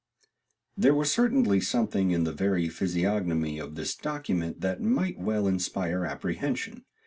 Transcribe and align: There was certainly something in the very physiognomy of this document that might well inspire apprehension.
There 0.75 0.95
was 0.95 1.11
certainly 1.11 1.61
something 1.61 2.09
in 2.09 2.23
the 2.23 2.31
very 2.33 2.69
physiognomy 2.69 3.59
of 3.59 3.75
this 3.75 3.93
document 3.93 4.61
that 4.61 4.81
might 4.81 5.19
well 5.19 5.45
inspire 5.47 6.07
apprehension. 6.07 6.85